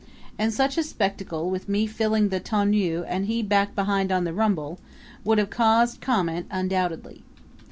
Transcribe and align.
And 0.39 0.51
such 0.51 0.79
a 0.79 0.83
spectacle, 0.83 1.51
with 1.51 1.69
me 1.69 1.85
filling 1.85 2.29
the 2.29 2.39
tonneau 2.39 3.03
and 3.07 3.27
he 3.27 3.43
back 3.43 3.75
behind 3.75 4.11
on 4.11 4.23
the 4.23 4.33
rumble, 4.33 4.79
would 5.23 5.37
have 5.37 5.51
caused 5.51 6.01
comment 6.01 6.47
undoubtedly. 6.49 7.21